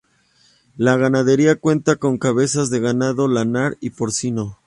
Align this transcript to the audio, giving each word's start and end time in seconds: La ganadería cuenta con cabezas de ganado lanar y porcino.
La 0.77 0.97
ganadería 0.97 1.59
cuenta 1.59 1.95
con 1.97 2.17
cabezas 2.17 2.71
de 2.71 2.79
ganado 2.79 3.27
lanar 3.27 3.77
y 3.81 3.91
porcino. 3.91 4.57